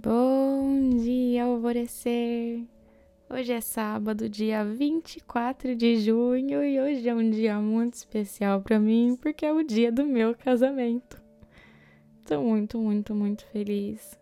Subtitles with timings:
[0.00, 2.64] Bom dia, alvorecer!
[3.28, 8.78] Hoje é sábado, dia 24 de junho, e hoje é um dia muito especial para
[8.78, 11.20] mim porque é o dia do meu casamento.
[12.24, 14.16] Tô muito, muito, muito feliz.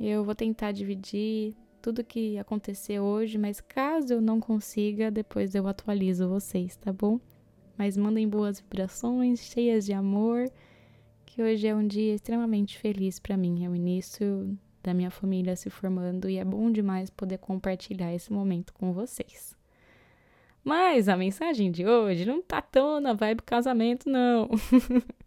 [0.00, 5.68] Eu vou tentar dividir tudo que aconteceu hoje, mas caso eu não consiga, depois eu
[5.68, 7.20] atualizo vocês, tá bom?
[7.78, 10.50] Mas mandem boas vibrações, cheias de amor,
[11.24, 13.64] que hoje é um dia extremamente feliz para mim.
[13.64, 18.32] É o início da minha família se formando e é bom demais poder compartilhar esse
[18.32, 19.56] momento com vocês.
[20.64, 24.48] Mas a mensagem de hoje não tá tão na vibe casamento, não.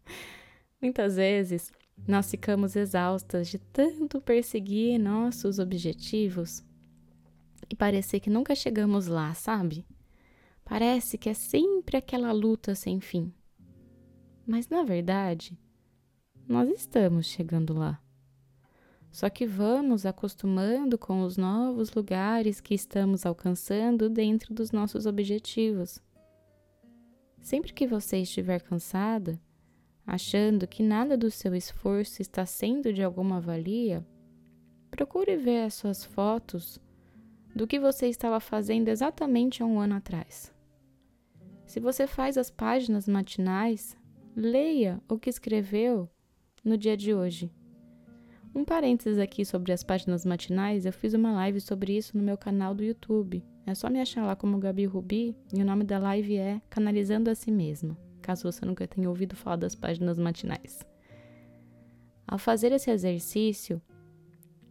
[0.81, 1.71] Muitas vezes
[2.07, 6.63] nós ficamos exaustas de tanto perseguir nossos objetivos
[7.69, 9.85] e parecer que nunca chegamos lá, sabe?
[10.63, 13.33] Parece que é sempre aquela luta sem fim.
[14.45, 15.57] Mas na verdade,
[16.47, 17.99] nós estamos chegando lá.
[19.15, 26.03] Só que vamos acostumando com os novos lugares que estamos alcançando dentro dos nossos objetivos.
[27.39, 29.39] Sempre que você estiver cansada,
[30.05, 34.05] achando que nada do seu esforço está sendo de alguma valia,
[34.91, 36.77] procure ver as suas fotos
[37.55, 40.53] do que você estava fazendo exatamente há um ano atrás.
[41.65, 43.95] Se você faz as páginas matinais,
[44.35, 46.09] leia o que escreveu
[46.65, 47.49] no dia de hoje
[48.55, 52.37] um parênteses aqui sobre as páginas matinais, eu fiz uma live sobre isso no meu
[52.37, 53.43] canal do YouTube.
[53.67, 57.29] É só me achar lá como Gabi Rubi e o nome da live é Canalizando
[57.29, 60.87] a Si Mesma, caso você nunca tenha ouvido falar das páginas matinais.
[62.25, 63.81] Ao fazer esse exercício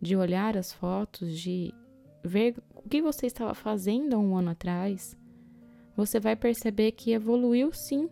[0.01, 1.75] de olhar as fotos, de
[2.25, 5.15] ver o que você estava fazendo há um ano atrás,
[5.95, 8.09] você vai perceber que evoluiu sim,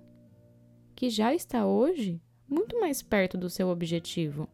[0.95, 4.47] que já está hoje muito mais perto do seu objetivo.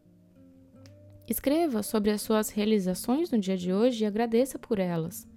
[1.29, 5.29] Escreva sobre as suas realizações no dia de hoje e agradeça por elas.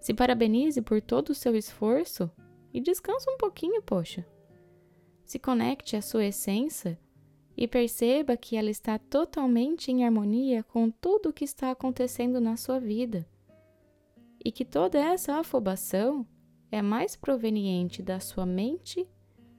[0.00, 2.30] Se parabenize por todo o seu esforço
[2.72, 4.26] e descanse um pouquinho, poxa.
[5.22, 6.98] Se conecte à sua essência
[7.54, 12.56] e perceba que ela está totalmente em harmonia com tudo o que está acontecendo na
[12.56, 13.28] sua vida.
[14.42, 16.26] E que toda essa afobação
[16.70, 19.06] é mais proveniente da sua mente,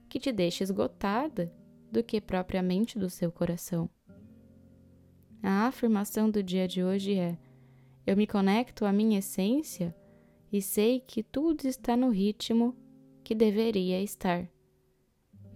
[0.08, 1.54] que te deixa esgotada,
[1.92, 3.88] do que propriamente do seu coração.
[5.46, 7.36] A afirmação do dia de hoje é:
[8.06, 9.94] Eu me conecto à minha essência
[10.50, 12.74] e sei que tudo está no ritmo
[13.22, 14.48] que deveria estar.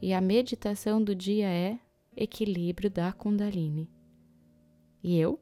[0.03, 1.78] E a meditação do dia é
[2.15, 3.91] equilíbrio da Kundalini.
[5.03, 5.41] E eu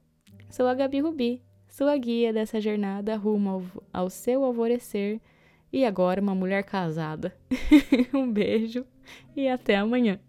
[0.49, 5.21] sou a Gabi Rubi, sua guia dessa jornada rumo ao, ao seu alvorecer
[5.73, 7.37] e agora uma mulher casada.
[8.15, 8.87] um beijo
[9.35, 10.21] e até amanhã.